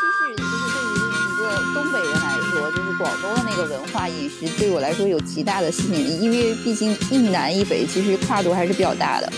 [0.00, 0.90] 其实就是对于
[1.20, 9.30] 一个东北人来说，就是广东的那个文化饮食，对我来说有极大的吸引力，因为毕竟一南一北，其实跨度还是比较大的。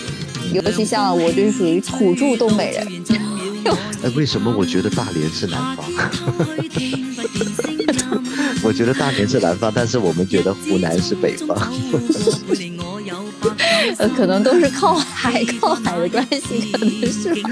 [0.53, 2.87] 尤其像我，就是属于土著东北人。
[4.03, 5.85] 哎，为什么我觉得大连是南方？
[8.63, 11.57] 我觉得大连是南方，但是我们觉得湖南是北方。
[13.97, 17.49] 呃，可能都是靠海，靠海的关系，可能是吧。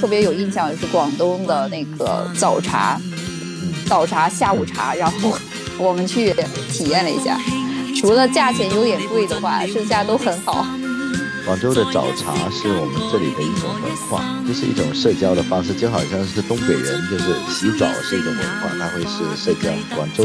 [0.00, 3.00] 特别有印象的是广东的那个早茶，
[3.86, 5.36] 早茶、下午茶，然后
[5.78, 6.34] 我们去
[6.70, 7.38] 体验了一下，
[8.00, 10.66] 除了价钱有点贵的话，剩下都很好。
[11.46, 19.70] 广州的早茶是我们这里的一种文化，就是一种社交的方式，就好像是东北人就是洗澡是一种文化，它会是社交。
[19.96, 20.24] 广州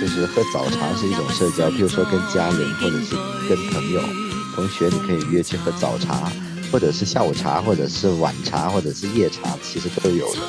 [0.00, 3.14] 就是喝早茶是一种社交，比如说跟家人或者是
[3.46, 4.00] 跟朋友、
[4.54, 6.30] 同学，你可以约去喝早茶，
[6.70, 10.40] 或者是下午茶，或者是晚茶，或者是夜茶，其实都有的，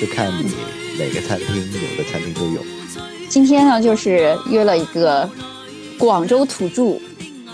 [0.00, 0.50] 就看你
[0.98, 2.60] 哪个餐厅，有的餐厅都有。
[3.28, 5.28] 今天呢，就是约了一个
[5.98, 6.98] 广州土著。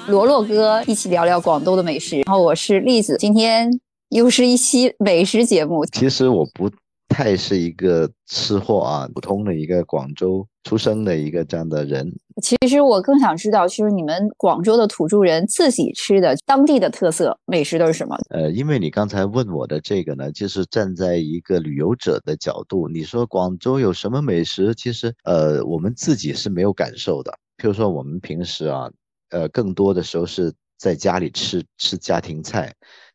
[0.09, 3.71] 罗罗哥一起聊聊广东的美食，然后我是栗子，今天
[4.09, 5.87] 又是一期美食节目。
[5.87, 6.69] 其实我不
[7.13, 12.11] 太是一个吃货啊，普通的一个广州出生的一个这样的人。
[12.43, 18.17] 其实我更想知道，就是你们广州的土著人自己吃的当地的特色美食都是什么？
[18.31, 24.75] 呃，因为你刚才问我的这个呢，就是站在一个旅游者的角度，你说广州有什么美食？
[24.75, 27.33] 其实呃，我们自己是没有感受的。
[27.59, 28.91] 譬如说我们平时啊。
[29.35, 32.71] 呃，更多的时候是在家里吃吃家庭菜，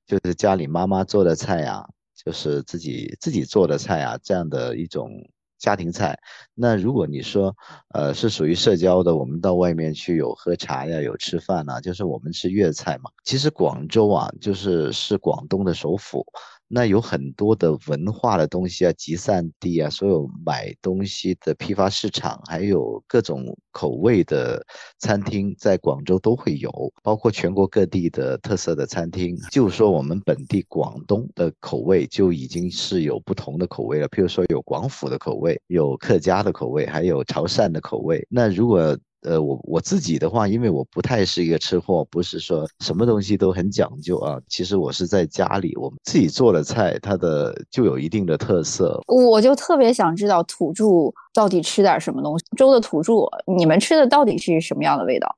[0.07, 1.87] 就是家里妈妈做的菜呀，
[2.25, 5.09] 就是自己自己做的菜啊，这样的一种
[5.59, 6.17] 家庭菜。
[6.53, 7.55] 那如果你说，
[7.93, 13.09] 呃，是属于社交的，我们到外面去有喝茶呀，有吃饭呐，就是我们吃粤菜嘛。
[13.23, 16.25] 其实广州啊，就是是广东的首府。
[16.67, 24.65] 那有很多的文化的东西啊，集散地啊，所有买东西的批发市场，还有各种口味的
[24.99, 26.69] 餐厅，在广州都会有，
[27.01, 29.37] 包括全国各地的特色的餐厅。
[29.51, 38.25] 就说我们本地广东的口味就已经是有不同的口味了，譬如说有广府的口味，有客家的口味，还有潮汕的口味。
[38.29, 44.39] 那如果呃，我我自己的话，因为我不太是一个吃货，不是说什么东西都很讲究啊。
[44.47, 49.01] 其实我是在家里，我们自己做的菜，它的就有一定的特色。
[49.07, 50.85] 我就特别想知道土著
[51.33, 52.45] 到底吃点什么东西。
[52.55, 53.13] 粥的土著，
[53.57, 55.35] 你们吃的到底是什么样的味道？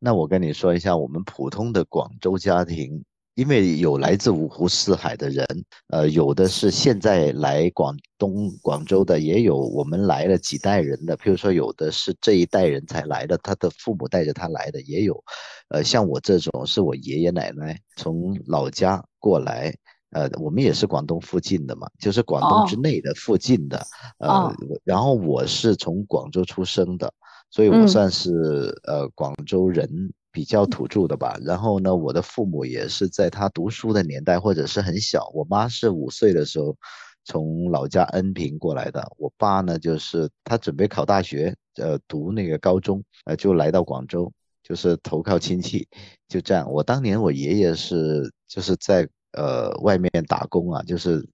[0.00, 3.04] 那我跟你说一下，我们普通的广州家庭。
[3.38, 5.46] 因为有来自五湖四海的人，
[5.90, 11.16] 呃，有的是现在来广东广州的，也有我们来了几代人的。
[11.16, 15.22] 譬如说，有的是这一代人才来的，他的父母带着他来的，也有。
[15.68, 19.72] 呃，像我这种是我爷爷奶奶从老家过来，
[20.10, 23.80] 呃，我们也是广东附近的嘛，就是广东之内的附近的。
[24.18, 27.14] 呃，然后我是从广州出生的，
[27.52, 29.88] 所以我算是呃广州人。
[30.30, 36.76] 比较土著的吧，然后呢，我的父母也是在他读书的年代，或者是很小，我妈是五岁的时候
[37.24, 45.88] 从老家恩平过来的，我爸呢就是他准备考大学，呃，读那个高中，呃，就来到广州，就是投靠亲戚，
[46.28, 46.70] 就这样。
[46.70, 51.28] 我当年我爷爷是就是在呃外面打工啊，就是。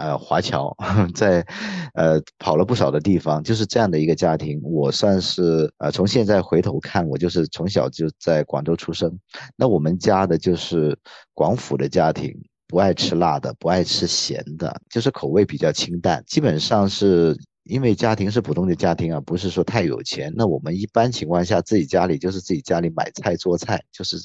[0.00, 0.74] 呃，华侨
[1.14, 1.46] 在
[1.92, 4.58] 呃跑了不少的地方，就是这样的一个家庭。
[4.62, 9.14] 我算是呃从现在回头看，我就是从小就在广州出生。
[9.56, 10.98] 那我们家的就是
[11.34, 12.34] 广府的家庭，
[12.66, 16.24] 不爱吃辣的，不爱吃咸的，就是口味比较清淡。
[16.26, 20.32] 基本上是因为家庭是普通的家庭啊，不是说太有钱。
[20.34, 24.16] 那我们一般情况下自己家里就是自己家里买菜做菜，就是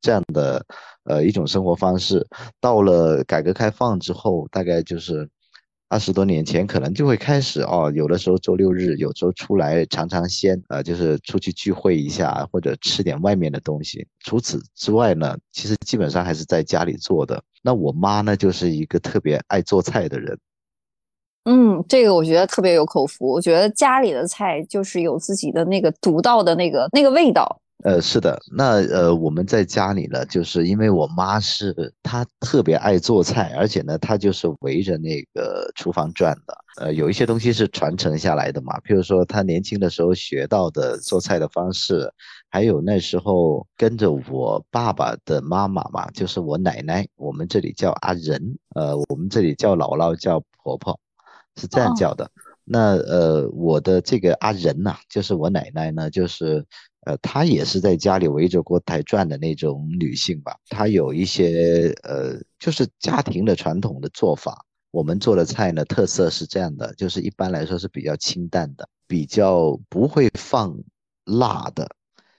[0.00, 0.66] 这样的。
[1.04, 2.26] 呃，一种生活方式，
[2.60, 5.28] 到了改革开放之后，大概就是
[5.88, 14.06] 二十多年前，可能就会开始哦，有的时候周六日，有时候出来尝尝鲜，呃，就是出去聚会一下，或者吃点外面的东西。
[14.20, 17.42] 除此之外呢，其实基本上还是在家里做的。
[17.62, 20.38] 那我妈呢，就是一个特别爱做菜的人。
[21.44, 23.26] 嗯，这个我觉得特别有口福。
[23.26, 27.60] 我觉得家里的菜就是有自己的那个独到的那个那个味道。
[27.82, 36.54] 呃，是的，那呃，我们在家里呢，就是因为我妈是她特别爱做菜，而且呢，她就是围着那个厨房转的。
[36.76, 42.12] 呃，有一些东西是传承下来的嘛，譬如说她年轻的时候学到的做菜的方式，
[42.50, 51.00] 还有那时候跟着我爸爸的妈妈嘛，就是我奶奶，我们这里叫阿仁，呃，我们这里叫姥姥叫婆婆，
[51.56, 52.30] 是这样叫的。
[52.62, 56.62] 那呃，我的这个阿仁呐，就是我奶奶呢，就是。
[57.06, 60.56] 呃，她也是在家里围着锅台转的那种女性吧？
[60.68, 70.76] 她有一些呃，就是家庭的传统的做法，我们做的菜呢，特色是这样的，就是一般来说是比较清淡的，比较不会放
[71.24, 71.88] 辣的。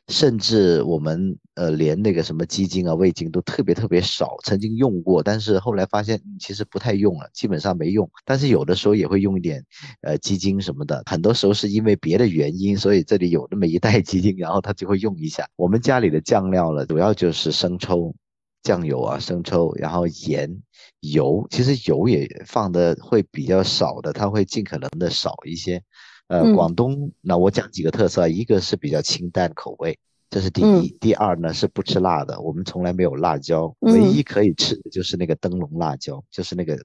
[0.07, 8.09] 甚至我们呃连那个什么鸡精啊味精都特别特别少，曾经用过，但是后来发现其实不太用了，基本上没用。
[8.25, 9.63] 但是有的时候也会用一点
[10.01, 15.47] 呃鸡精什么的，很多时候是因为别的原因，所以这里有那么一袋鸡精，然后他就会用一下。
[15.55, 18.15] 我们家里的酱料呢，主要就是生抽、
[18.63, 20.61] 酱油啊，生抽，然后盐、
[21.01, 25.83] 油，其实油也放的会比较少的，它会尽可能的少一些。
[26.27, 29.99] 呃，广东那我讲几个特色，一个是比较清淡口味，
[30.31, 30.89] 这是第一。
[31.01, 36.81] 第二呢是不吃辣的，我们从来没有辣椒，唯一可以吃的就是那个灯笼辣椒，就是那个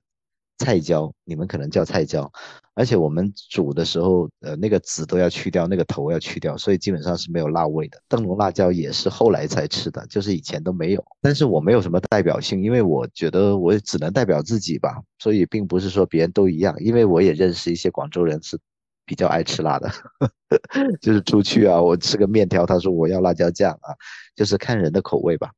[0.59, 2.31] 菜椒，你们可能叫菜椒。
[2.75, 7.99] 而且我们煮的时候，呃，那个籽都要去掉，那个头要去掉，所以基本上是没有辣味的。
[8.09, 11.05] 灯笼辣椒也是后来才吃的，就是以前都没有。
[11.23, 18.59] 但是我没有什么代表性，因为我觉得我只能代表自己吧，所以并不是说别人都一样，因为我也认识一些广州人是。
[19.07, 19.89] 比较爱吃辣的，
[21.01, 23.95] 就是出去啊，我吃个面条，他说我要辣椒酱啊，
[24.35, 25.51] 就是看人的口味吧。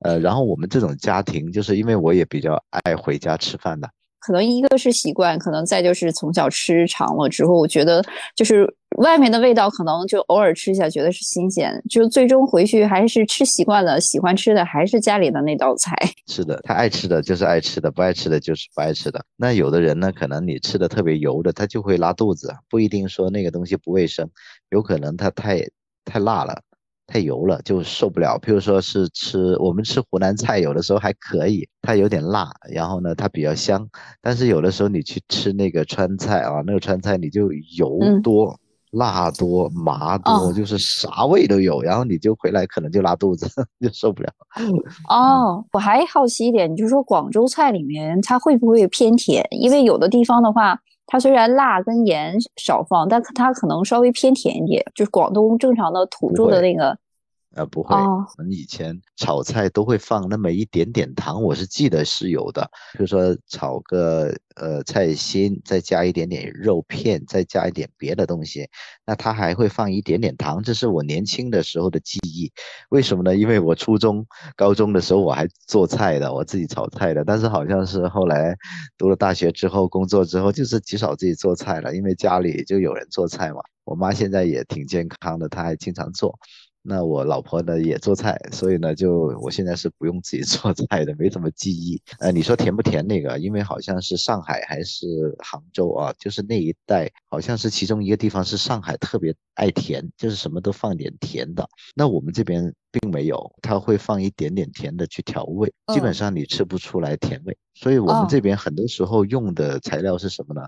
[0.00, 3.88] 呃，然后我们这种家庭，就是因为我也比较爱回家吃饭的。
[4.18, 8.02] 可能一个是习惯，可能再就是从小吃长了之后，我觉得
[8.34, 15.96] 就是外面的味道，可能就偶尔吃一下觉得是新鲜，就最终回去还是吃习惯了，喜欢吃的还是家里的那道菜。
[16.26, 19.24] 是的，他爱吃的就是爱吃的，不爱吃的就是不爱吃的。
[19.36, 24.28] 那有的人呢，可能你吃的特别油的，他就会拉肚子，不一定说那个东西不卫生，
[24.70, 25.68] 有可能他太
[26.04, 26.62] 太辣了。
[27.06, 33.86] 太油了就受不了，譬如说是吃我们吃湖南菜，有的时候还可以，它有点辣，然后呢它比较香。
[34.22, 38.58] 但是有的时候你去吃那个川菜啊，那个川菜你就油多、
[38.94, 43.46] 辣多、麻多，就是啥味都有，然后你就回来可能就拉肚子，
[43.80, 44.30] 就受不了。
[45.08, 49.46] 哦，我还好奇一点，你就说广州菜里面它会不会偏甜？
[49.50, 50.78] 因为有的地方的话。
[51.06, 56.96] 它虽然辣跟盐少放，但它可能稍微偏甜一点，就是广东正常的土著的那个。
[57.54, 62.68] 呃，不会，我们以前炒菜都会放那么一点点糖，我是记得是有的。
[62.94, 68.68] 比如说炒个呃菜心，再加一点点肉片，再加一点别的东西，
[69.06, 72.50] 那他还会放一点点糖，这是我年轻的时候的记忆。
[72.88, 73.36] 为什么呢？
[73.36, 77.24] 因为我初中、高中的时候我还做菜的，我自己炒菜的。
[77.24, 78.56] 但是好像是后来
[78.98, 83.60] 读了大学之后，工作之后就是极少自己做菜了，因为家里就有人做菜嘛。
[83.84, 86.36] 我妈现在也挺健康的，她还经常做。
[86.86, 91.98] 那我老婆呢也做菜，所以呢就我现在是不用自己做菜的，没什么记忆。
[92.18, 93.38] 呃，你说甜不甜那个？
[93.38, 101.66] 因为好像是上海还是杭州啊，就是那一带，好像是其中一个地方是上海特别爱甜，就是什么都放点甜的。
[101.94, 107.56] 那我们这边并没有，他会放一点点甜的去调味，基本上你吃不出来甜味。
[107.72, 110.60] 所以我们这边很多时候用的材料是什么呢？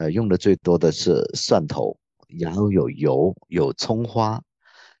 [0.00, 1.96] 呃，用的最多的是蒜头，
[2.40, 4.42] 然后有油，有葱花。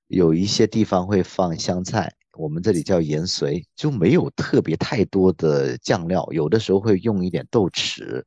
[0.08, 6.26] 有一些地方会放香菜，我们这里叫盐水，就没有特别太多的酱料。
[6.30, 8.22] 有的时候会用一点豆豉，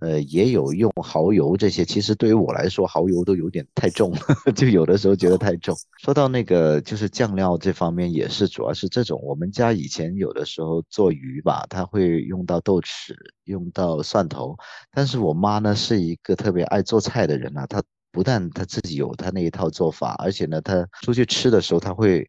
[0.00, 1.84] 呃，也有用蚝油这些。
[1.84, 4.14] 其实对于我来说，蚝油都有点太重，
[4.56, 5.76] 就有的时候觉得太重。
[5.98, 9.20] 说到那个就是酱料这方面，也是主要是这种。
[9.22, 13.14] 我们家以前有的时候做鱼吧，他会用到豆豉，
[13.44, 14.56] 用到蒜头。
[14.90, 17.82] 但是我妈呢是一个特别爱做菜的人啊，她。
[18.12, 22.28] 不但他自己有他那一套做法，而且呢，他出去吃的时候，他会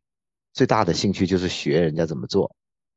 [0.54, 2.56] 最大的兴趣就是学人家怎么做。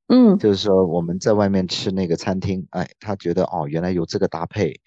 [0.09, 4.79] 嗯，就是说我们在外面吃那个餐厅，哎，他觉得哦，原来有这个搭配。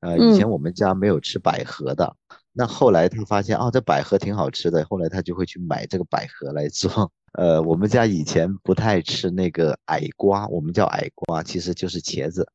[0.00, 2.14] 呃，以前我们家没有吃百合的，
[2.52, 7.10] 那后来他发现哦，这百合挺好吃的，后来他就会去买这个百合来做。
[7.32, 12.46] 呃，我们家以前不太吃那个矮瓜，我们叫矮瓜，其实就是茄子。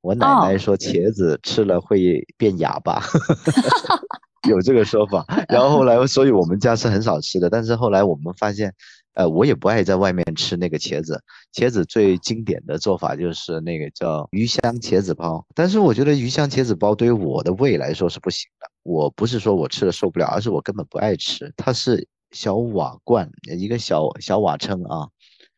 [0.00, 3.00] 我奶奶说茄子吃了会变哑巴。
[4.48, 7.48] 有这个说法，然后后来，所以我们家是很少吃的。
[7.48, 8.74] 但是后来我们发现，
[9.14, 11.22] 呃，我也不爱在外面吃那个茄子。
[11.52, 15.46] 茄子最经典的做法就是那个叫鱼香茄子包。
[15.54, 18.68] 但是我觉得鱼香茄子包对于我的胃来说是不行的。
[18.82, 21.52] 我不是说我吃了受不了，而是我根本不爱吃。
[21.56, 25.08] 它是小瓦罐，一个小小瓦称啊。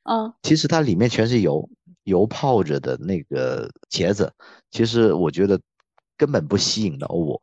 [0.02, 0.32] 嗯。
[0.42, 1.66] 其实它里面全是油，
[2.02, 4.30] 油泡着的那个茄子。
[4.70, 5.58] 其实我觉得
[6.18, 7.40] 根本不吸引到我。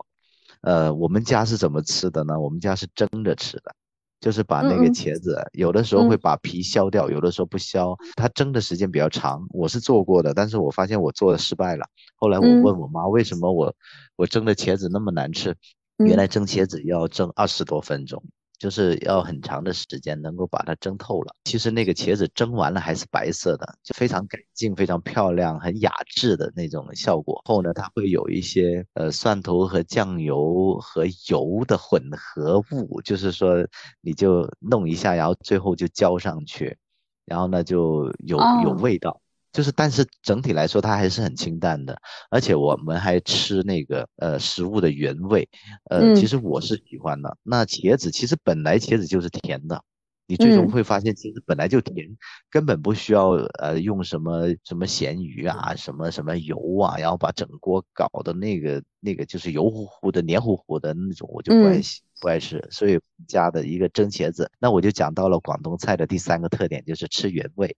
[0.62, 2.40] 呃，我们家是怎么吃的呢？
[2.40, 3.74] 我们家是蒸着吃的，
[4.20, 7.98] 就是把那个茄子，有的时候会把皮削掉，有的时候不削。
[8.16, 11.86] 它蒸的时间比较长，我是做过的，但是我发现我做的失败了。
[12.16, 13.74] 后来我问我妈，为什么我
[14.16, 15.56] 我蒸的茄子那么难吃？
[15.98, 18.24] 原来蒸茄子要蒸二十多分钟，
[18.62, 21.36] 就是要很长的时间能够把它蒸透了。
[21.46, 27.42] 其实那个茄子蒸完了还是白色的，就非常干净、非常漂亮、很雅致的那种效果。
[27.44, 33.68] 后呢，它会有一些呃蒜头和酱油和油的混合物，就是说
[34.00, 36.78] 你就弄一下，然后最后就浇上去，
[37.26, 39.21] 然后呢就有有味道。
[39.52, 45.48] 就是，但是整体来说，它还是很清淡的，而且我们还吃那个呃食物的原味，
[45.90, 47.38] 呃，其实我是喜欢的。
[47.44, 49.84] 那茄子其实本来茄子就是甜的，
[50.26, 52.08] 你最终会发现其实本来就甜，
[52.50, 62.66] 根本不需要呃用什么什么咸鱼啊，什么什么油啊，然后把整锅搞的那个那个就是油乎乎的、黏糊糊的那种，我就不爱喜不爱吃。
[62.72, 67.76] 所以家的一个蒸茄子，那我就讲到了广东菜的第三个特点，就是吃原味。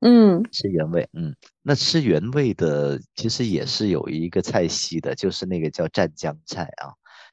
[0.00, 6.92] 嗯，吃原味，嗯，那吃原味的其实也是有一个菜系的，就是那个叫湛江菜啊。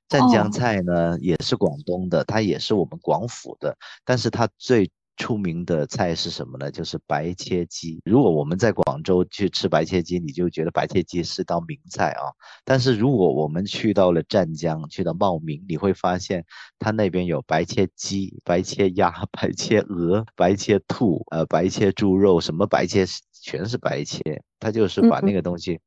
[0.09, 4.89] 湛江菜呢也是广东的，它也是我们广府的，但是它最。
[5.17, 6.71] 出名的菜是什么呢？
[6.71, 8.00] 就是白切鸡。
[8.05, 12.31] 如果我们在广州去吃白切鸡，你就觉得白切鸡是道名菜啊。
[12.63, 16.45] 但是如果我们去到了湛江，去到茂名，你会发现
[16.79, 23.05] 它那边有白切鸡、白切鸭、 白切鹅、白切兔，呃，白切猪肉，什么白切
[23.41, 24.21] 全是白切。
[24.59, 25.79] 它就是把那个东西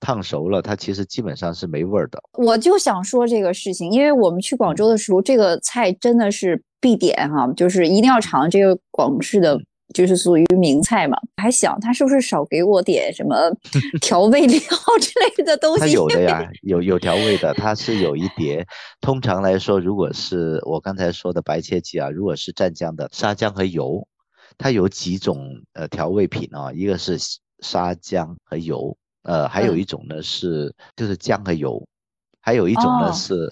[0.00, 2.18] 烫熟了，它其实基本上是没味儿的。
[2.38, 6.64] 我就想说这个事情，因为我们去广州的时候，这个菜真的是。
[6.80, 9.58] 必点哈，就是一定要尝这个广式的，
[9.92, 11.16] 就是属于名菜嘛。
[11.36, 13.36] 还想他是不是少给我点什么
[14.00, 14.58] 调味料
[15.00, 15.80] 之类的东西？
[15.80, 18.66] 他有的 呀，有有调味的，它是有一碟。
[19.00, 24.06] 通常来说，如果是我刚才说的白切鸡啊，如果是湛江的沙姜和油，
[24.58, 27.16] 它有几种呃调味品啊，一个是
[27.60, 31.86] 沙姜和油，呃，还有一种呢是就是姜和油，
[32.40, 33.48] 还有一种呢是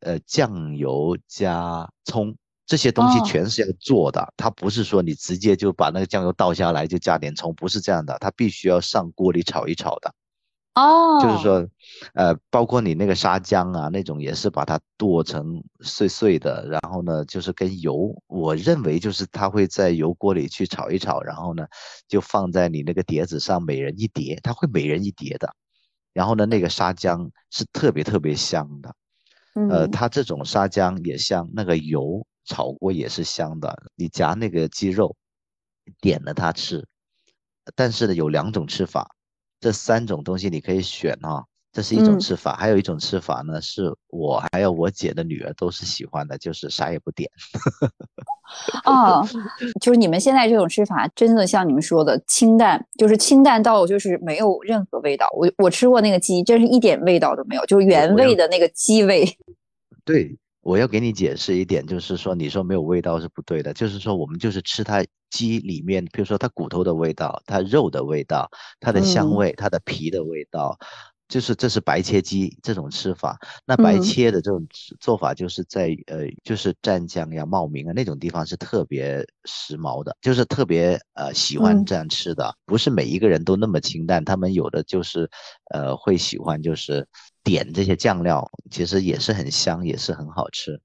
[0.00, 2.34] 呃酱油加葱。
[2.72, 10.10] 这些东西全是要做的，它不是说你直接就把那个酱油倒下来就加点葱，不是这样的，它必须要上锅里炒一炒的。
[10.74, 11.68] 哦，就是说，
[12.14, 21.66] 呃，包括你那个沙姜啊，那种也是把它剁成碎碎的，然后呢，就是跟油，我认为就是它会在油锅里去炒一炒，然后呢，
[22.08, 25.54] 就放在你那个碟子上，每人一碟，它会每人一碟的。
[26.14, 28.94] 然后呢，那个沙姜是特别特别香的，
[29.68, 32.26] 呃，它这种沙姜也香，那个油。
[32.44, 35.16] 炒锅也是香的，你夹那个鸡肉，
[36.00, 36.86] 点了它吃。
[37.74, 39.14] 但是呢，有两种吃法，
[39.60, 41.44] 这三种东西你可以选啊。
[41.74, 47.30] 这是一种吃法，还有一种吃法呢，是我还有我姐的女儿都是喜欢的，就是啥也不点。
[48.84, 49.26] 哦，
[49.80, 55.26] 就是你们现在这种吃法，真的像你们说的清淡，就是清淡到就是没有任何味道。
[55.34, 59.24] 我我吃过那个鸡，真是一点味道都没有，就是原味的那个鸡味。
[60.04, 60.36] 对。
[60.62, 70.78] 我要给你解释一点，就是说你说没有味道是不对的，就是说我们就是吃它鸡里面，比如说它骨头的味道、它肉的味道、它的香味、它的皮的味道，
[71.28, 73.36] 就是这是白切鸡这种吃法。
[73.66, 74.64] 那白切的这种
[75.00, 85.28] 做法，就是在呃，就是湛江呀、茂名啊那种地方是特别时髦的，就是特别呃喜欢这样吃的，不是每一个人都那么清淡，他们有的就是
[85.74, 87.04] 呃会喜欢就是。
[87.42, 90.80] 点这些酱料其实也是很香，也是很好吃。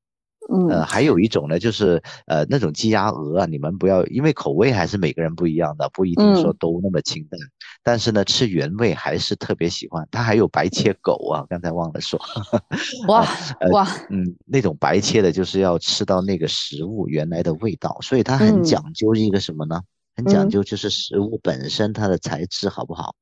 [0.49, 7.37] 嗯，呃，还有一种呢，就是呃那种鸡鸭鹅啊，你们不要，因为口味还是每个人不一样的，不一定说都那么清淡。
[7.83, 10.07] 但是呢，吃原味还是特别喜欢。
[10.09, 12.17] 它还有白切狗啊，刚才忘了说。
[13.09, 13.27] 哇
[13.71, 19.81] 哇，嗯，那种白切的，就是要吃到那个食物原来的味道，所以它很讲究一个什么呢？
[20.15, 23.13] 很讲究就是食物本身它的材质好不好？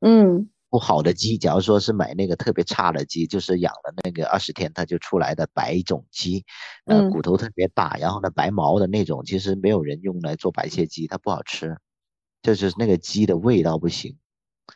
[0.00, 0.48] 嗯。
[0.70, 6.44] 不好的鸡，假如说是买那个特别差的鸡，就是养了那个二十天它就出来的白种鸡，
[6.84, 11.76] 呃，骨头特别大，然后呢白毛的那种，其实没有人用来做白切鸡，它不好吃，
[12.40, 14.16] 就是那个鸡的味道不行，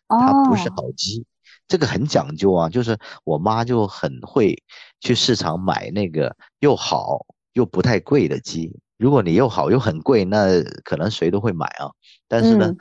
[0.08, 1.24] 它不是好鸡，
[1.68, 2.68] 这个很讲究啊。
[2.68, 4.60] 就是我妈就很会
[4.98, 11.92] 去市场买那个又好又不太贵的鸡，如果你又好又很贵，那可能谁都会买啊，
[12.26, 12.74] 但是呢。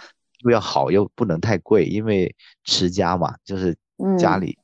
[0.44, 2.34] 又要好又不能太贵，因为
[2.64, 3.76] 持家嘛，就是
[4.18, 4.58] 家里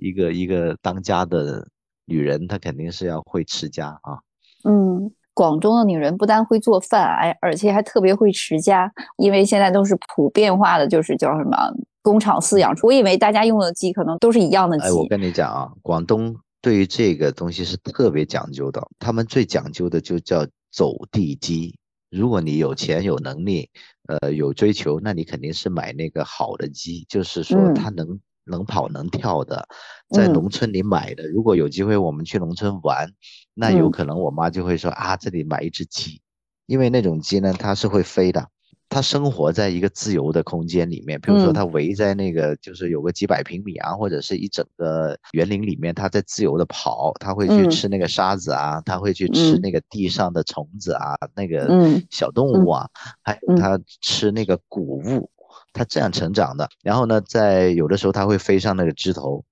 [0.00, 1.66] 一个一个当家的
[2.06, 4.18] 女人，她肯定是要会持家啊。
[4.64, 11.56] 嗯，广东的女人不但会做饭，哎，而且还特别会持家，因为现在都是普遍化的，就是叫什么
[12.02, 12.86] 工厂饲养出。
[12.86, 14.86] 我以为大家用的鸡可能都是一样的鸡。
[14.86, 21.76] 哎，我跟你讲啊，广东对于这个东西是特别讲究的，他们最讲究的就叫走地鸡。
[22.08, 23.68] 如果你有钱有能力，
[24.06, 29.66] 呃，有追求，那你肯定是买那个好的鸡，就是说它能能跑能跳的，
[30.10, 31.26] 在农村里买的。
[31.28, 33.12] 如果有机会我们去农村玩，
[33.54, 36.22] 那有可能我妈就会说啊，这里买一只鸡，
[36.66, 38.48] 因为那种鸡呢，它是会飞的。
[38.88, 51.68] 它生活在一个自由的空间里面，比如说它围在那个就是有个几百平米啊，或者是一整个园林里面，它在自由的跑，它会去吃那个沙子啊，它会去吃那个地上的虫子啊，那个
[52.10, 52.88] 小动物啊，
[53.22, 55.28] 还有它吃那个谷物，
[55.72, 56.68] 它这样成长的。
[56.82, 59.44] 然后呢，在有的时候它会飞上那个枝头，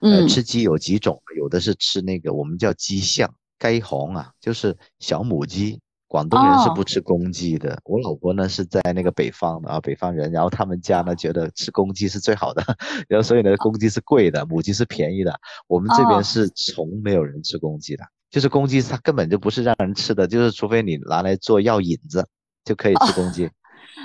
[0.00, 5.80] 呃，吃鸡有几种，有的是吃那个我们叫鸡象，该红啊，就是小母鸡。
[6.12, 12.62] 广东人是不吃公鸡的，我老婆呢是在那个北方的啊，北方人，然后他们家呢觉得吃公鸡是最好的，
[13.08, 15.32] 然后所以呢公鸡是贵的，母鸡是便宜的。
[15.68, 22.28] 我们这边是从没有人吃公鸡的，就是公鸡它根本就不是让人吃的，就是除非你拿来做药引子
[22.62, 23.48] 就可以吃公鸡，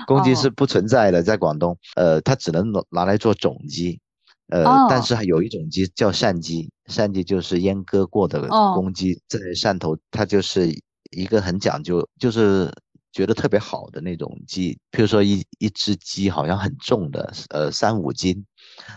[0.07, 3.99] 公鸡是不存在的，在广东，呃，它只能拿来做种鸡，
[4.47, 10.73] 呃，但是还有一种鸡叫鳝鸡，扇鸡就是阉割过的公鸡，在汕头它就是。
[11.11, 12.71] 一个很讲究，就是
[13.11, 18.45] 觉得特别好的那种鸡，譬如说一一只鸡好像很重的，呃三五斤，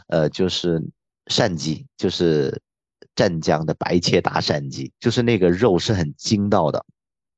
[0.09, 0.83] 呃就是
[1.27, 2.61] 鳝鸡，就是
[3.15, 6.85] 湛江的白切大鳝鸡，就是那个肉是很筋道的，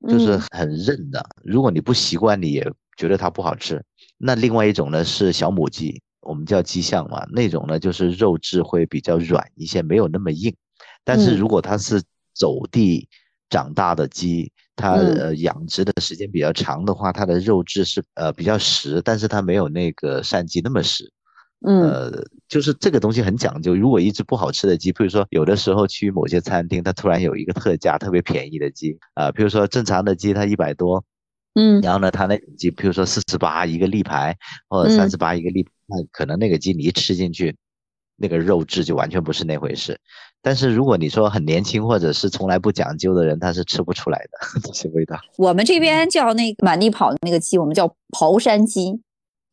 [0.09, 1.25] 就是很韧的。
[1.45, 3.83] 如果你不习惯，你也觉得它不好吃。
[4.19, 10.55] 那另外一种呢是小母鸡，我们叫鸡象嘛，那种呢就是肉质会比较软一些，没有那么硬。
[11.05, 12.02] 但是如果它是
[12.33, 13.09] 走地
[13.52, 21.12] 长大的鸡，它呃养殖的时间比较长的话，它的肉质是呃比较实，但是它没有那个鳝鸡那么实。
[21.64, 23.75] 嗯，呃，就是这个东西很讲究。
[23.76, 31.04] 如果一只不好吃的鸡，比如说有的时候去某些餐厅，它突然有一个特价特别便宜的鸡啊，比如说正常的鸡它一百多，
[31.54, 34.35] 嗯，然后呢它那种鸡，比如说四十八一个立牌
[34.68, 37.54] 或者三十八一个立，那可能那个鸡你一吃进去，
[38.16, 40.00] 那个肉质就完全不是那回事。
[40.42, 45.16] 但是如果你说很年轻或者是从来不讲究的人，他是吃不出来的 这些味道。
[45.38, 49.00] 我们这边叫那个满地跑的那个鸡，我们叫刨山鸡。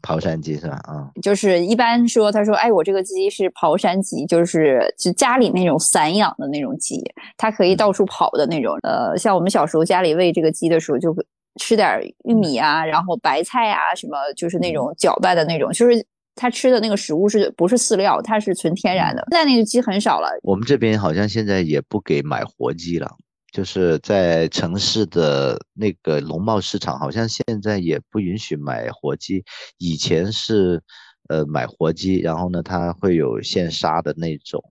[0.01, 0.75] 刨山鸡是吧？
[0.85, 6.99] 啊，就是一般说，他说，哎，我这个鸡是刨山鸡，就是就家里那种散养的那种鸡，
[7.37, 8.77] 它可以到处跑的那种。
[8.81, 11.15] 呃，像我们小时候家里喂这个鸡的时候，就
[11.59, 16.03] 吃点玉米啊，然后白菜啊，什么就是那种搅拌的那种，就是。
[16.39, 18.21] 它吃的那个食物是不是饲料？
[18.21, 19.21] 它是纯天然的。
[19.29, 20.29] 现在那个鸡很少了。
[20.41, 23.11] 我们这边好像现在也不给买活鸡了，
[23.51, 29.43] 就是在城市的那个农贸市场，好像现在也不允许买活鸡。
[29.77, 30.81] 以前是，
[31.27, 34.63] 呃，买活鸡，然后呢，它会有现杀的那种。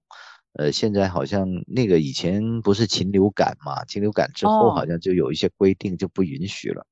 [0.54, 3.84] 呃，现在好像那个以前不是禽流感嘛？
[3.84, 6.84] 禽流感之后好像就有一些规定就不允许了。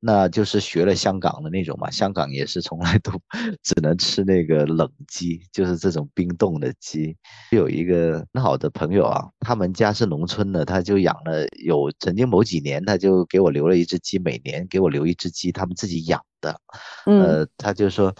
[0.00, 3.12] 那就是学了香港的那种嘛，香港也是从来都
[3.62, 7.16] 只能吃那个冷鸡，就是这种冰冻的鸡。
[7.50, 16.60] 有一个很好的朋友啊，他们家是农村的，他就养了有曾经某几年，他就给我留了一只鸡，每年给我留一只鸡，他们自己养的。
[17.04, 18.14] 呃，他就说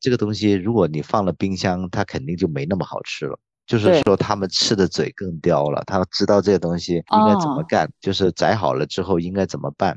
[0.00, 3.38] 这个东西如果你放了冰箱，它肯定就没那么好吃了。
[3.66, 9.94] 就是说他们吃的嘴更刁了，他知道这个东西应该怎么干，就是宰好了之后应该怎么办。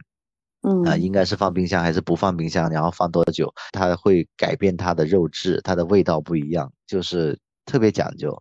[0.64, 2.70] 嗯啊，应该是放冰箱还是不放冰箱？
[2.70, 8.38] 然后放多久，它会改变它的肉质，它的味道不一样，就是特别讲究。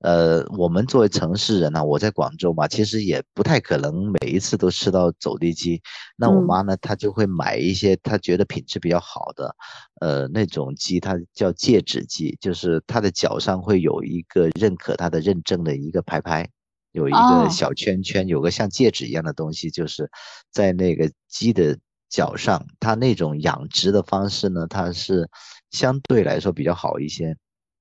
[0.00, 5.80] 呃，我们作为城市人呢，我在广州嘛，其实也不太可能每一次都吃到走地鸡。
[6.16, 9.56] 那我妈呢，她就会买一些她觉得品质比较好的，
[10.00, 16.46] 呃，那种鸡，它叫戒指鸡，就是它的脚上会有一个认可它的认证的一个牌牌。
[16.94, 20.08] 有一个小圈圈，有个像戒指一样的东西，就是
[20.52, 21.76] 在那个鸡的
[22.08, 22.64] 脚上。
[22.78, 25.28] 它那种养殖的方式呢，它是
[25.72, 27.36] 相对来说比较好一些，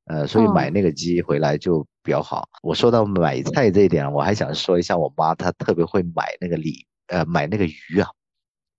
[0.05, 2.49] 呃，所以买那个鸡回来就比较好。
[2.63, 8.09] 我说到买菜这一点，我还想说一下，我妈她特别会买那个鲤，呃，买那个鱼啊，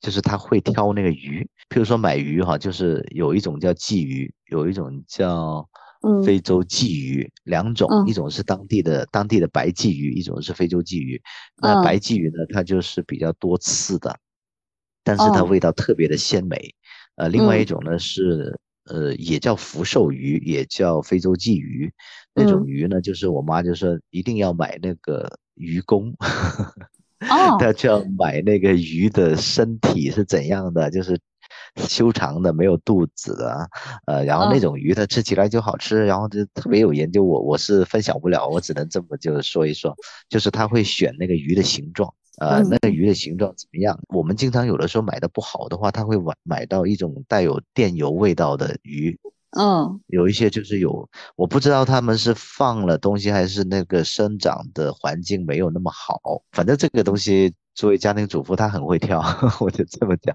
[0.01, 1.49] 就是她会挑那个鱼。
[1.69, 5.69] 譬如说买鱼哈，就是有一种叫鲫鱼，有一种叫。
[6.25, 11.21] 非洲鲫鱼两种，一种是当地的当地的白鲫鱼，一种是非洲鲫鱼。
[11.57, 14.17] 那白鲫鱼呢，它就是比较多刺的，
[15.03, 16.75] 但是它味道特别的鲜美。
[17.17, 21.93] 呃，另外一种呢是呃也叫福寿鱼，也叫非洲鲫鱼。
[22.35, 26.15] 那种鱼呢，就是我妈就说一定要买那个鱼公，
[27.59, 31.19] 她就要买那个鱼的身体是怎样的，就是。
[31.77, 33.69] 修长的没有肚子的，
[34.07, 37.25] 呃，然后那种鱼它吃起来就好吃，然后就特别有研究。
[37.25, 39.95] 我我是分享不了，我只能这么就是说一说，
[40.29, 43.99] 就是他会选那个鱼的形状，呃，那个鱼的形状怎么样？
[44.09, 49.19] 我们经常有的时候买的不好的话，他会买买到一种带有电油味道的鱼，
[49.59, 56.21] 嗯，有一些就是有，我不知道他们是放了东西还是那个生长的环境没有那么好，
[56.53, 57.53] 反正这个东西。
[57.75, 59.21] 作为家庭主妇，她很会挑，
[59.61, 60.35] 我就这么讲。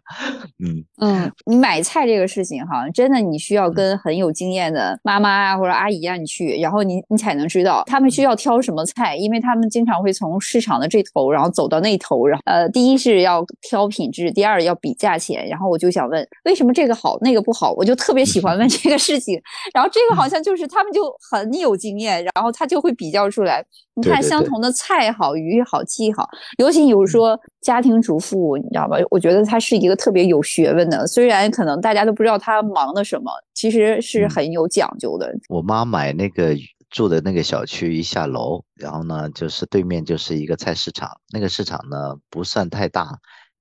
[0.63, 15.47] 嗯嗯，你买菜这个事情哈，真的你需要跟很有经验的妈妈啊或者阿姨啊你去，然后你你才能知道他们需要挑什么菜，因为他们经常会从市场的这头，然后走到那头，然后呃，第一是要挑品质，第二要比价钱。
[15.47, 17.71] 然后我就想问，为什么这个好那个不好？
[17.78, 19.39] 我就特别喜欢问这个事情。
[19.73, 23.63] 然后这个好像就是他们就很有经验，然后他就会比较出来。
[23.95, 27.28] 你看相同的菜好鱼好鸡好，尤其有说。
[27.61, 28.97] 家庭主妇，你知道吧？
[29.09, 35.33] 我觉得她是一个特别有学问的，虽然可能大家都不知道她忙的什么，其实是很有讲究的。
[35.49, 36.55] 我妈买那个
[36.89, 43.19] 住的那个小区，一下楼，然后呢，就是对面就是一个菜市场，那个市场呢不算太大，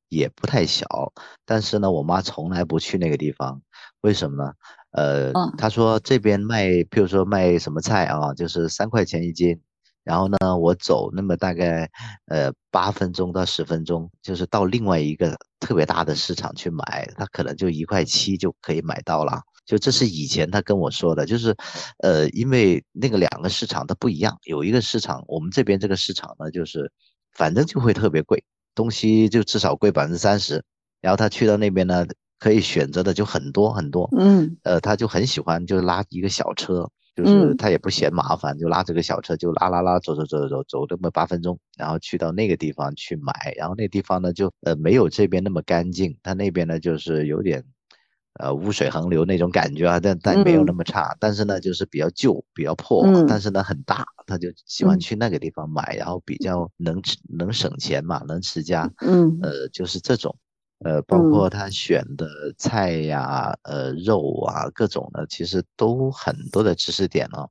[0.08, 0.86] 也不太小，
[1.44, 3.60] 但是呢，我妈从来不去那个地方，
[4.02, 4.52] 为什么呢？
[4.92, 9.60] 呃，她说这边卖，譬如说卖什么菜啊，就是三块钱一斤。
[10.08, 11.86] 然后呢，我走那么大概
[12.28, 19.42] 呃八分钟到十分钟，就是到另外一个特别大的市场去买，他可能就一块七就可以买到了。
[19.66, 21.54] 就这是以前他跟我说的，就是，
[21.98, 26.90] 呃，因为那个两个市场它不一样，有一个市场，我们这边这个市场呢，就是
[27.34, 28.42] 反正就会特别贵，
[28.74, 30.64] 东西就至少贵百分之三十。
[31.02, 32.06] 然后他去到那边呢，
[32.38, 36.90] 可以选择的就很多很多，嗯，呃，他就很喜欢就拉一个小车。
[37.18, 47.64] 就是他也不嫌麻烦，就拉这个小车，就拉拉拉走走走走走走这么八分钟，然后去到那个地方去买，然后那地方呢就呃没有这边那么干净，他那边呢就是有点
[48.34, 60.36] 呃污水横流那种感觉啊，但但没有那么差，但是呢就是比较旧比较破，但是呢很大，他就喜欢去那个地方买，然后比较能吃能省钱嘛，能持家，嗯，呃就是这种。
[60.84, 67.48] 呃，包括他选的菜呀，呃，肉啊，各种的，其实都很多的知识点哦。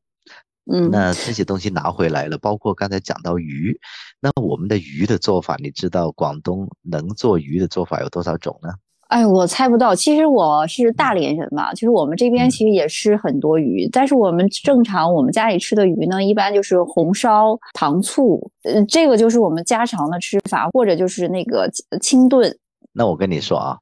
[0.72, 3.78] 嗯，那这些东西拿回来了，包括刚才讲到鱼，
[4.22, 8.70] 那我们的鱼的做法，你知道广东能做鱼的做法有多少种呢？
[9.08, 9.96] 哎，我猜不到。
[9.96, 21.70] 其实我是大连人嘛，就是我们这边其实也吃很多鱼，但是我们正常我们家里吃的鱼呢，一般就是红烧、糖醋，呃，这个就是我们家常的吃法，或者就是那个
[22.02, 22.58] 清炖。
[22.97, 23.77] 那我跟你说啊，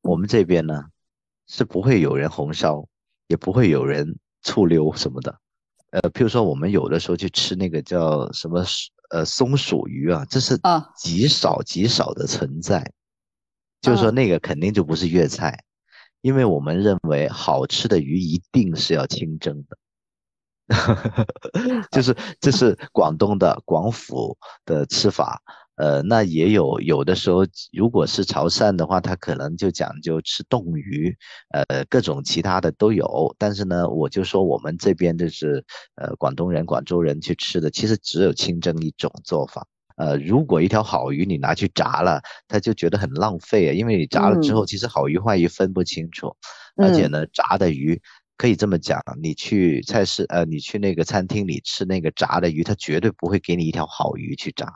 [0.00, 0.84] 我们这边呢
[1.48, 2.86] 是不会有人红烧，
[3.26, 5.40] 也不会有人醋溜什么的。
[5.90, 8.64] 呃，譬如说我们有的时候去吃那个叫什么
[9.10, 10.56] 呃松鼠鱼啊，这是
[10.96, 12.92] 极少极少的存在。
[13.80, 15.64] 就是说那个肯定就不是粤菜，
[16.20, 19.76] 因为我们认为好吃的鱼一定是要清蒸的。
[21.90, 25.42] 就是这是广东的广府的吃法。
[25.80, 27.40] 呃，那也有有的时候，
[27.72, 31.16] 如果是潮汕的话，他可能就讲究吃冻鱼，
[31.52, 33.34] 呃，各种其他的都有。
[33.38, 35.64] 但是呢，我就说我们这边就是
[35.94, 39.66] 呃广东人、广州人去吃的，其实只有清蒸一种做法。
[39.96, 46.36] 呃，如果一条好鱼你拿去炸了，他就觉得很浪费啊，因为你炸了之后，其实好鱼坏鱼分不清楚。
[46.76, 47.98] 而且呢，炸的鱼
[48.36, 54.66] 可以这么讲，你去菜市呃，你去那个餐厅里吃那个炸的鱼，他绝对不会给你一条好鱼去炸。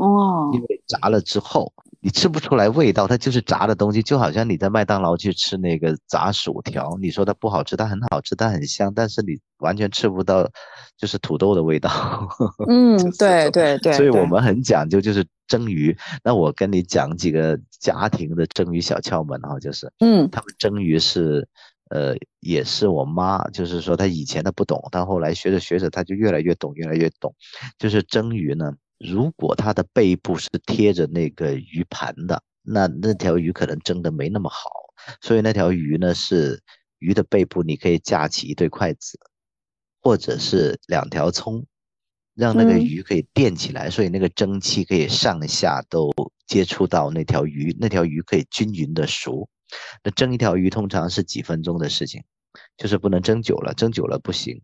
[0.00, 10.48] 哦，因为炸了之后你吃不出来味道，它就是炸的东西，就好像你在麦当劳去吃那个炸薯条，你说它不好吃，它很好吃，它很香，但是你完全吃不到
[10.96, 11.90] 就是土豆的味道。
[12.66, 13.92] 嗯，对对对。
[13.92, 15.94] 所以我们很讲究，就是蒸鱼。
[16.24, 21.46] 那我跟你讲几个家庭的蒸鱼小窍门哈，就是嗯，他们蒸鱼是
[21.90, 27.34] 呃，也是我妈，就是说她以前她不懂，但后来学着学着，她就越来越懂，越来越懂，
[27.78, 28.72] 就是蒸鱼呢。
[29.00, 34.68] 如果它的背部是贴着那个鱼盘的，那那条鱼可能蒸的没那么好。
[35.22, 36.62] 所以那条鱼呢，是
[36.98, 39.18] 鱼的背部，你可以架起一对筷子，
[40.02, 41.64] 或者是两条葱，
[42.34, 46.12] 让那个鱼可以垫起来，所以那个蒸汽可以上下都
[46.46, 49.48] 接触到那条鱼，那条鱼可以均匀的熟。
[50.04, 52.22] 那蒸一条鱼通常是几分钟的事情，
[52.76, 54.60] 就是不能蒸久了，蒸久了不行。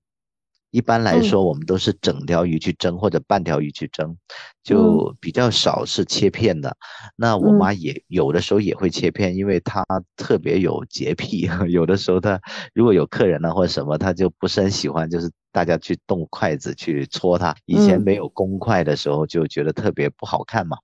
[0.71, 4.17] 一般来说，我们都是整条鱼去蒸或者半条鱼去蒸，
[4.63, 6.77] 就比较少是切片的。
[7.17, 9.85] 那我妈也有的时候也会切片，因为她
[10.17, 11.49] 特别有洁癖。
[11.71, 12.41] 有的时候她
[12.75, 17.55] 如果有客人呢或者什么，她就不是很喜欢，就是大家去动筷子去戳它。
[17.65, 20.77] 以前没有公筷的时候，就觉得特别不好看嘛。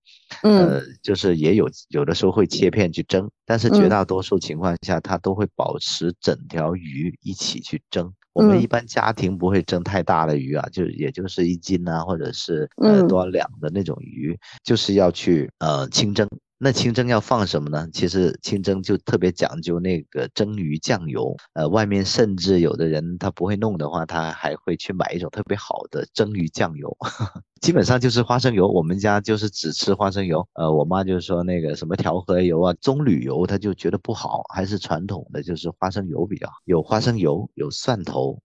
[0.42, 8.14] 呃，就是也有有的时候会切片去蒸，但是绝大多数情况下，她都会保持整条鱼一起去蒸。
[8.32, 16.28] 我们一般家庭不会蒸太大的鱼啊，就也就是一斤啊，或者是呃多少两的那种鱼，就是要去呃清蒸。
[16.64, 17.88] 那清蒸要放什么呢？
[17.92, 26.96] 其实清蒸就特别讲究那个蒸鱼酱油，呃，外面甚至有的人他不会弄的话，他还会去买一种特别好的蒸鱼酱油，
[27.60, 28.68] 基本上就是花生油。
[28.68, 36.54] 我们家就是只吃花生油，呃，我妈就说那个什么调和油啊、棕榈油，她就觉得不好，还是传统的就是花生油比较好。
[36.64, 38.38] 有花生油，有蒜头，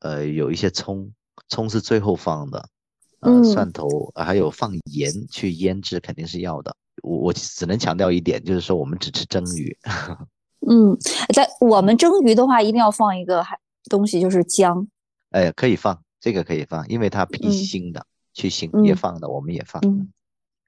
[0.00, 1.10] 呃，有一些葱，
[1.48, 2.68] 葱是最后放的，
[3.18, 6.76] 呃，蒜头还有放盐去腌制，肯定是要的。
[7.02, 9.76] 我我只能强调一点，就是说我们只吃蒸鱼。
[10.68, 10.96] 嗯，
[11.32, 13.56] 在我们蒸鱼的话，一定要放一个还
[13.88, 14.86] 东西，就是姜。
[15.30, 19.80] 哎，可以放，这个可以放，因为它辟腥的，去腥也放的，我们也放。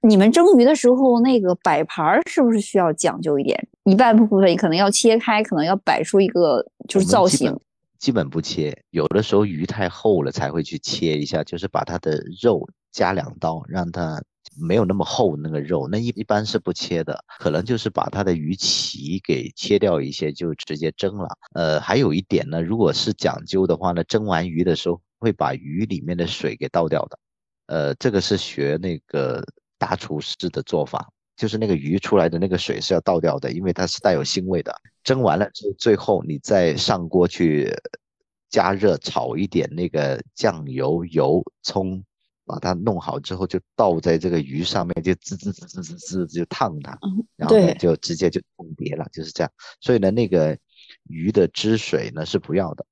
[0.01, 3.67] 你们蒸鱼的时候，那个摆盘是不是需要讲究一点？
[3.83, 7.55] 一半部分可能要切开，可能要摆出一个就是造型。
[7.99, 14.19] 基本不切，有的时候鱼太厚了才会去切一下，就是把它的肉加两刀，让它。
[14.59, 21.27] 没有那么厚那个肉，那一一般是不切的，可能就是把它的鱼鳍给切掉一些，就直接蒸了。
[21.53, 27.19] 呃，还有一点呢，如果是讲究的话呢，蒸完鱼的时候会把鱼里面的水给倒掉的。
[27.67, 29.41] 呃，这个是学那个
[29.77, 34.75] 大厨师的做法，就是那个鱼出来的那个水是要倒掉的，因为它是带有腥味的。
[35.03, 37.73] 蒸完了之后，最后你再上锅去
[38.49, 42.03] 加热炒一点那个酱油、油、葱。
[42.51, 46.99] 把它弄好之后，就倒在这个鱼上面，就滋滋滋滋滋滋就烫它，
[47.37, 49.49] 然后呢就直接就崩碟了，就是这样。
[49.79, 50.57] 所以呢，那个
[51.07, 52.85] 鱼的汁水呢是不要的。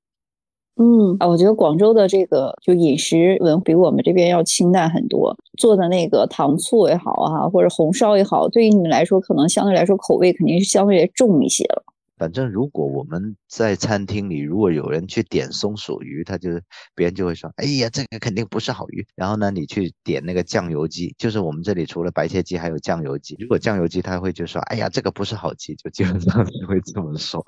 [0.76, 11.84] 嗯啊，我觉得广州的这个就饮食文比我们这边要清淡很多，做的那个糖醋也好啊，或者红烧也好，对于你们来说，可能相对来说口味肯定是相对重一些了。
[12.20, 16.50] 反正如果我们在餐厅里，如果有人去点松鼠鱼，他就
[16.94, 23.36] 别人就会说：“哎呀，这个肯定不是好鱼。”然后呢，你去点那个酱油鸡，就是我们这里除了白切鸡还有酱油鸡。
[23.38, 27.42] 如果酱油鸡，他会就说：“哎呀，这个不是好鸡。”就基本上就会这么说。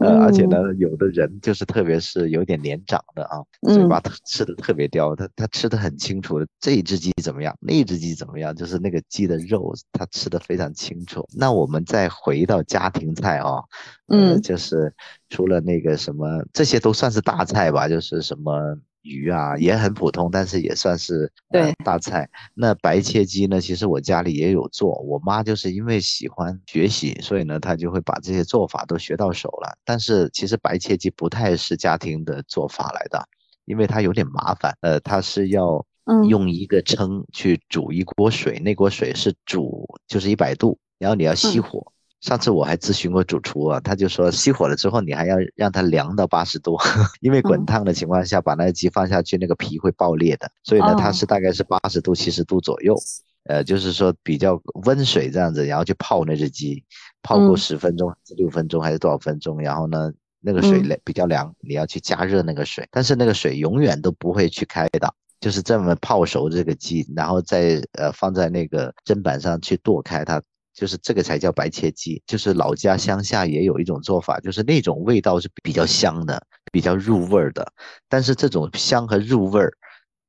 [0.00, 11.26] 呃，而且呢，有的人就是特别是有点年长的啊，嘴巴吃的特别刁，他他吃的很清楚，这一只鸡怎么样，那只鸡怎么样，就是那个鸡的肉他吃的非常清楚。
[11.36, 13.60] 那我们再回到家庭菜啊。
[14.08, 14.92] 嗯，就是
[15.30, 17.88] 除了那个什么，这些都算是大菜吧。
[17.88, 22.28] 就是什么鱼啊，也很普通，但是也算是对大菜。
[22.54, 23.60] 那白切鸡呢？
[23.60, 29.76] 其实我家里也有做，我妈就是因为喜欢学习，所以呢，她就会把这些做法都学到手了。
[29.84, 33.26] 但是其实白切鸡不太是家庭的做法来的，
[33.64, 34.76] 因为它有点麻烦。
[34.80, 35.84] 呃，它是要
[36.28, 41.92] 用一个称去煮一锅水，那锅水是煮就是一百度，然后你要熄火。
[42.24, 46.78] 上次我还咨询过主厨啊，他就说熄火了之后，你还要让它凉到八十度，
[47.20, 50.50] 因为滚烫的情况下把那个鸡放下去，那个皮会爆裂的。
[50.62, 52.96] 所以呢，它是大概是八十度、七十度左右，
[53.44, 56.82] 呃，就是说比较温水这样子，然后去泡那只鸡，
[57.22, 60.10] 泡够十分钟、六分钟还是多少分钟，然后呢，
[60.40, 70.40] 那个水凉比较凉，你要去加热那个水，但是那个水永远都不会去开的，就是这么泡熟这个鸡，然后再呃放在那个砧板上去剁开它。
[70.74, 77.72] 就是这个才叫白切鸡，就是老家乡下也有一种做法，就是那种味道是比较香的，比较入味儿的。
[78.08, 79.72] 但是这种香和入味儿，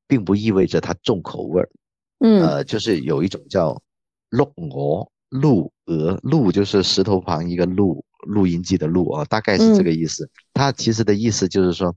[0.08, 1.70] 并不意味着它重口味儿。
[2.20, 3.82] 嗯，呃，就是有一种叫
[4.30, 10.30] 鹿鹅，鹿鹅，鹿就是石头旁一个录，录音机的录啊，大概是这个意思。
[10.54, 11.96] 它其实的意思就是说，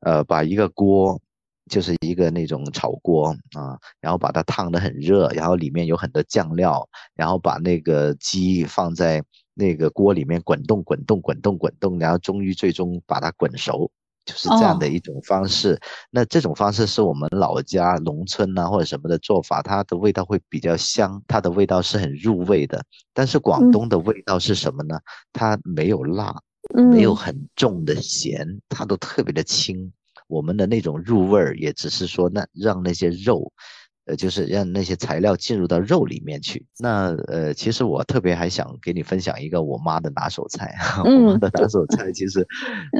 [0.00, 1.20] 呃，把一个锅。
[1.68, 9.22] 就是一个那种炒锅啊，然后把它烫得很热，然后里面有很多酱料，然后把那个鸡放在
[9.54, 13.90] 那个锅里面滚动、滚动、滚动、滚动，然后终于最终把它滚熟，
[14.24, 15.78] 就是这样的一种方式。
[16.10, 22.82] 那这种方式是我们老家农村呐或者什么的做法，它的味道会比较香，它的味道是很入味的。
[23.12, 24.98] 但是广东的味道是什么呢？
[25.32, 26.34] 它没有辣，
[26.90, 29.92] 没有很重的咸，它都特别的轻。
[30.28, 33.52] 我们的那种入味儿，也只是说那让那些肉，
[34.04, 36.64] 呃，就是让那些材料进入到肉里面去。
[36.78, 40.74] 那呃，其实我特别还想给你分享一个我妈的拿手菜。
[41.04, 42.46] 我妈的拿手菜其实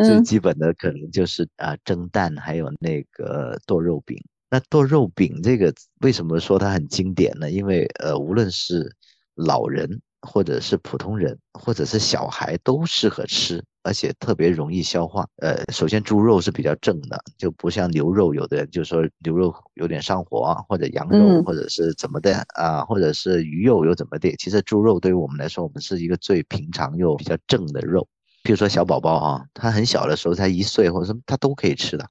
[0.05, 4.19] 最基本的可能就是啊蒸蛋，还有那个剁肉饼。
[4.51, 7.51] 那剁肉饼这个为什么说它很经典呢？
[7.51, 8.93] 因为呃，无论是
[9.35, 10.01] 老人。
[10.23, 15.27] 或者是普通人，或者是小孩都适合吃，而且特别容易消化。
[15.37, 24.37] 呃，首先猪肉是比较正的，就不像牛肉，有的人就说牛肉有点上火，或者羊肉，或者是怎么的啊，或者是鱼肉又怎么的。
[24.37, 28.07] 其实猪肉对于我们来说，我们是一个最平常又比较正的肉。
[28.43, 32.05] 比如说小宝宝啊，他很小的时候才一岁或者什么，他都可以吃的，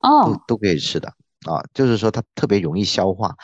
[0.00, 1.12] 哦，都都可以吃的。
[1.44, 3.34] 啊，就是说它特别容易消化，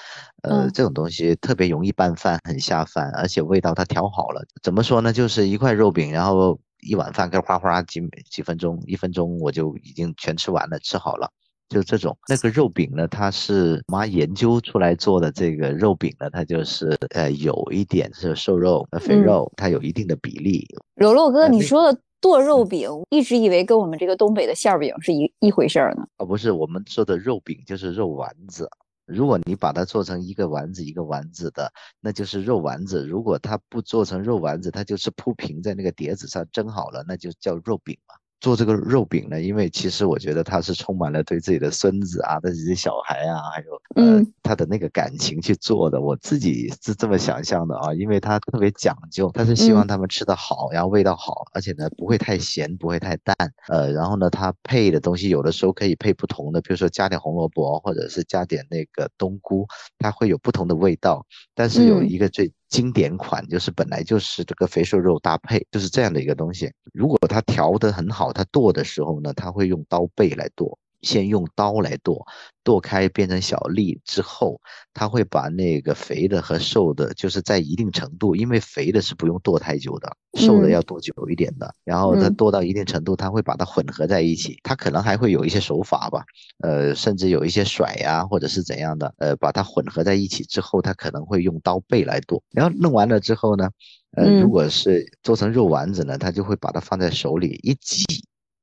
[0.42, 4.40] 呃，嗯这种东西特别容易拌饭，很下饭，而且味道它调好了。
[4.62, 5.12] 怎么说呢？
[5.12, 11.30] 就是一块肉饼，然后一碗饭，跟哗哗几几分钟，一分钟我就已经全吃完了，吃好了。
[11.68, 15.30] 就这种那个肉饼呢，它是妈研究出来做的。
[15.30, 20.66] 这个肉饼呢，它就是呃有一点是瘦肉、呃肥嗯肉，它有一定的比例。
[20.94, 26.06] 柔柔哥，你说的剁肉饼，一直以为跟我们这个东北的馅儿饼是一一回事儿呢。
[26.16, 28.66] 哦，不是，我们说的肉饼就是肉丸子。
[29.08, 38.14] 如果你把它做成一个丸子一个丸子的，那就是肉丸子；如果它不做成肉丸子，它就是铺平在那个碟子上蒸好了，那就叫肉饼嘛。
[38.40, 46.00] 做这个肉饼呢，因为其实我觉得他是充满了对自己的孙子啊、对自己的小孩啊，还有呃嗯他的那个感情去做的。
[46.00, 53.36] 我自己是这么想象的啊，因为他特别讲究，他是希望嗯他们吃的好，然后味道好，而且呢不会太咸，不会太淡。
[53.68, 59.66] 呃，然后呢，他配的东西有的时候可以配不同的，比如说加点红萝卜，或者是加点那个冬菇，
[59.98, 61.26] 它会有不同的味道。
[61.54, 66.70] 但是有嗯一个最经典款，就是本来就是这个肥瘦肉搭配，就是这样的一个东西。
[66.92, 70.78] 如果它调得很好，它剁的时候呢，它会用刀背来剁。
[71.02, 72.24] 先用刀来剁，
[72.64, 74.60] 剁开变成小粒之后，
[74.92, 81.72] 它会把那个肥的和瘦的，就是在一定程度，因为肥的是不用剁太久的，瘦的嗯要剁久一点的。
[81.84, 84.58] 然后它嗯剁到一定程度，它会把它混合在一起。
[84.62, 86.24] 它可能还会有一些手法吧，
[86.62, 92.42] 呃，甚至有一些甩呀、或者是怎样的，呃，把它混合在一起之后，它可能会用刀背来剁。
[92.50, 93.70] 然后弄完了之后呢，
[94.16, 98.04] 呃，如嗯果是做成肉丸子呢，它就会把它放在手里一挤，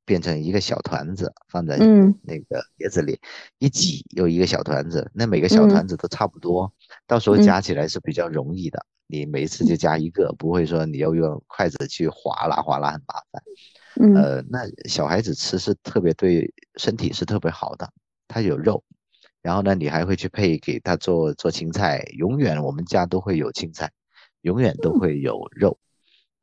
[0.05, 3.19] 变成一个小团子，放在嗯那个碟子里
[3.57, 5.11] 一挤，有一个小团子。
[5.13, 6.71] 那每个小嗯团子都差不多，
[7.07, 8.85] 到时候嗯夹起来是比较容易的。
[9.07, 13.43] 你每一次就夹一个，不会说你要用筷子去划拉划拉很麻烦。
[14.01, 17.89] 嗯呃，那小孩子吃是特别对身体是特别好的，
[18.27, 18.83] 它有肉，
[19.41, 23.91] 然后呢，你还会去配给他做做青菜，永远我们家都会有青菜，
[24.41, 25.77] 永远都会有肉，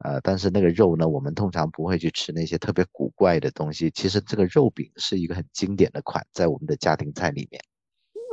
[0.04, 3.90] 呃，但是那个肉呢，我们通常不会去吃那些特别古怪的东西。
[3.90, 7.60] 其实这个肉饼是一个很经典的款，在我们的家庭菜里面。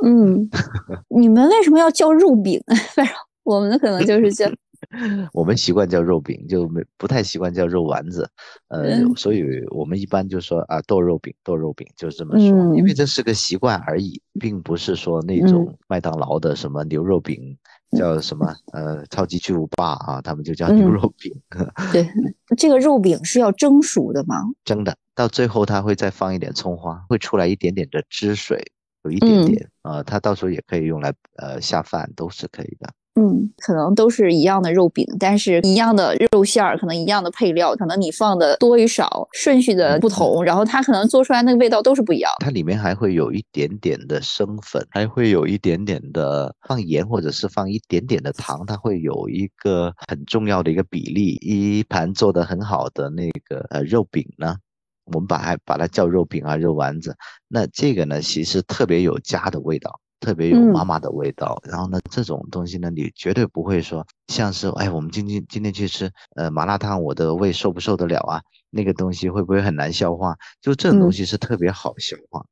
[0.02, 0.48] 嗯，
[1.08, 2.62] 你们为什么要叫肉饼？
[2.94, 4.50] 反正我们可能就是叫
[5.34, 8.26] 我们习惯叫肉饼，就没不太习惯叫肉丸子，
[8.68, 17.58] 呃，嗯所以我们一般就说啊剁肉饼，剁肉饼就这么说，因为嗯这是个习惯而已，并不是说那嗯种麦当劳的什么牛肉饼
[17.96, 21.32] 叫什么呃超级巨无霸啊，他们就叫牛嗯肉饼，
[21.92, 22.08] 对
[22.56, 24.36] 这个肉饼是要蒸熟的吗？
[24.64, 28.62] 蒸的，到最后它会再放一点葱花，会出来一点点的汁水，
[29.02, 32.92] 有一点嗯点，呃，它到时候也可以用来呃下饭，都是可以的。
[33.20, 42.32] 嗯，可能都是一样的肉饼，但是一样的肉馅儿，可能一样的配料，可能你放的多与少，顺序的不同，然后它可能做出来那个味道都是不一样。
[42.38, 51.34] 它里面还会有一点点的生粉，还会有一点点的放盐或者是放一点点的糖，它会有一个很重要的一个比例。
[51.42, 54.56] 一盘做的很好的那个呃肉饼呢，
[55.12, 57.14] 我们把它把它叫肉饼啊肉丸子，
[57.48, 60.00] 那这个呢其实特别有家的味道。
[60.20, 68.40] 特别有嗯妈妈的味道，然后呢，这种东西呢，你绝对不会说像是，哎，我们今天今天去吃呃麻辣烫，我的胃受不受得了啊？
[68.70, 70.36] 那个东西会不会很难消化？
[70.60, 72.44] 就这种东嗯西是特别好消化，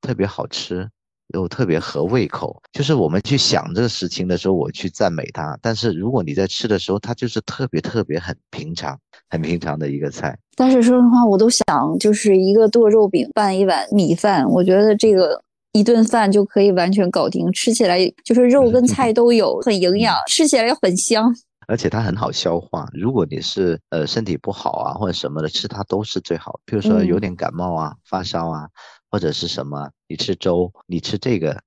[0.00, 0.88] 特别好吃，
[1.34, 2.60] 又特别合胃口。
[2.72, 8.98] 就是我们去想这个事情的时候，我去赞美它，但是如果你在吃的时候，它就是特别特别很平常、
[9.28, 10.36] 很平常的一个菜。
[10.56, 11.64] 但是说实话，我都想
[12.00, 21.34] 就是一个剁肉饼拌一碗米饭，我觉得这个一顿饭就可以完全搞定，吃起来就是肉跟菜 都有，很营养，吃起来又很香。
[21.68, 22.86] 而且它很好消化。
[22.92, 26.60] 如果你是呃身体不好啊或者什么的，吃它都是最好。
[26.66, 28.68] 比如说有嗯点感冒啊、发烧啊，
[29.10, 31.58] 或者是什么，你吃粥，你吃这个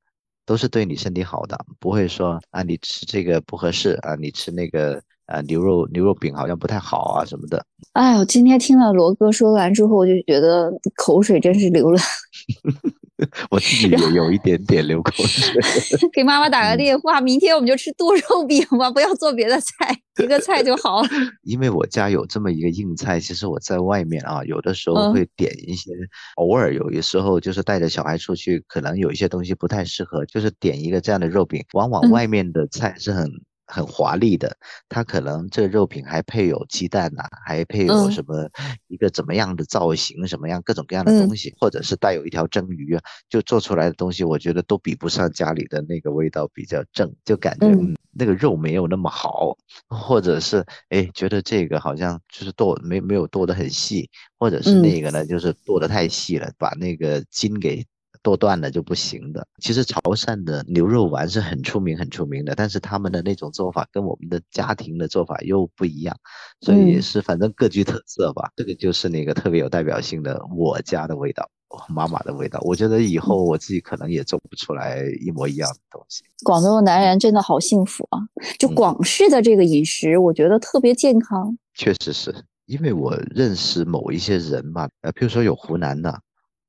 [0.45, 7.65] 都是对你身体好的，不会说啊你吃这个不合适啊，你吃那个啊牛肉牛肉饼好像不太好啊什么的。
[7.93, 11.99] 哎呦，今天听了罗哥说完之后，我就觉得口水真是流了。
[13.49, 15.53] 我自己也有一点点流口水。
[16.11, 21.07] 给妈妈打个嗯电话，明天我们就吃剁肉饼吧，不要做别的菜，一个菜就好了。
[21.43, 25.91] 因为我家有这么一个硬菜，其实我在外面啊，有的时候嗯会点一些，
[26.35, 33.29] 偶尔有的时候就是带着小孩出去，可能有一些东西不太适合，就是点一个这样的肉饼，往往嗯外面的菜是很。
[33.67, 34.55] 很华丽的，
[34.89, 38.09] 它可能这个肉品还配有鸡蛋呐、还配有嗯。
[38.09, 38.47] 什么
[38.87, 41.17] 一个怎么样的造型，什么样各种各样的嗯。
[41.17, 47.75] 东西，或者是带有一条蒸鱼啊，就做出来的东西，我觉得都比不上家里的那个味道比较正，就感觉
[48.17, 49.57] 那个肉没有那么好，
[49.89, 54.81] 或者是哎觉得这个好像就是剁没没有剁得很细，或者是嗯。
[54.81, 57.85] 那个呢就是剁得太细了，把那个筋给
[58.25, 59.47] 剁断了就不行的。
[59.61, 66.17] 其实潮汕的牛肉丸是很出名很出名的，但是他们的那种做法跟我们的家庭的做法又不一样，
[66.61, 68.49] 所以也是反正各具特色吧。
[68.55, 71.47] 这个就是那个特别有代表性的我家的味道。
[71.89, 76.23] 妈妈的味道，我觉得以后我自己可能也做不出来一模一样的东西。
[76.45, 78.19] 广东的男人真的好幸福啊！
[78.57, 81.57] 就广式的这个饮食，我觉得特别健康。
[81.73, 82.33] 确实是
[82.65, 86.17] 因为我认识某一些人嘛，呃，比如说有湖南的，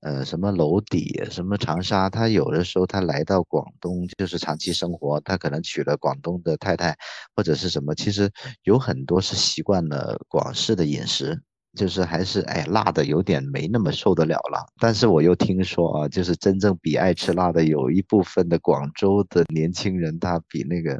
[0.06, 6.96] 呃，什么娄底，什么长沙，他有的时候他来到广东就是长期生活，他可能娶了广东的太太
[7.34, 8.30] 或者是什么，其实
[8.62, 11.42] 有很多是习惯了广式的饮食。
[11.76, 20.98] 就是还是哎辣的有点没那么受得了了，但是我又听说啊，就是真正比爱吃辣的有一部分的广州的年轻人，他比那个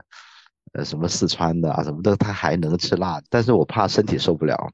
[0.75, 4.71] 呃什么四川的啊什么的，他还能吃辣，但是我怕身体受不了，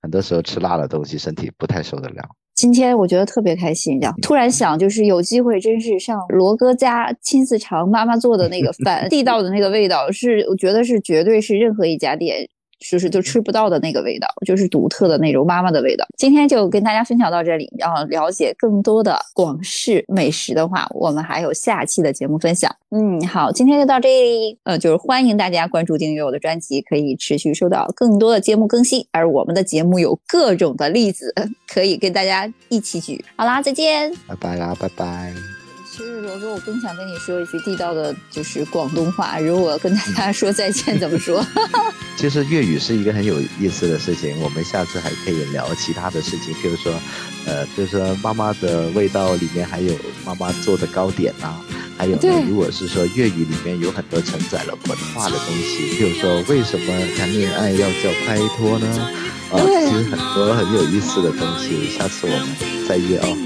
[0.00, 2.24] 很多时候吃辣的东西身体不太受得了。
[2.54, 12.48] 今天我觉得特别开心，这样突然想就是有机会真是上罗哥家亲自尝妈妈做的那个饭， 地道的那个味道是我觉得是绝对是任何一家店。
[12.88, 16.06] 就是就吃不到的那个味道，就是独特的那种妈妈的味道。
[16.16, 22.74] 今天就跟大家分享到这里，然后了解更多的广式美食的话，我们还有下期的节目分享。
[22.90, 24.58] 嗯，好，今天就到这里。
[24.64, 29.04] 呃，就是欢迎大家关注订阅我的专辑，可以持续收到更多的节目更新。
[29.10, 31.34] 而我们的节目有各种的例子，
[31.72, 33.24] 可以跟大家一起举。
[33.36, 35.61] 好啦，再见，拜拜啦，拜拜。
[35.94, 39.38] 其实罗哥，我更想跟你说一句地道的，就是广东话。
[39.38, 41.46] 如果跟大家说再见，怎么说？
[42.16, 46.94] 其实粤语是一个很有意思的事情，我们下次还可以聊其他的事情，比如说，
[47.44, 51.60] 呃，就是说妈妈的味道里面还有妈妈做的糕点啊，
[51.98, 56.86] 还有呢，如果是说粤语里面有很多承载了文化的东西，比如说为什么
[57.18, 58.86] 谈恋爱要叫拍拖呢？
[59.52, 63.36] 啊，其实很多很有意思的东西，下次我们再约哦。